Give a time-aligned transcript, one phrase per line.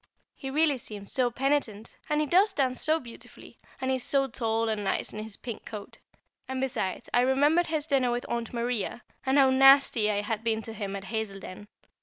[0.35, 4.25] He really seemed so penitent, and he does dance so beautifully, and he is so
[4.25, 5.99] tall and nice in his pink coat;
[6.47, 10.63] and, besides, I remembered his dinner with Aunt Maria, and how nasty I had been
[10.63, 11.67] to him at Hazeldene!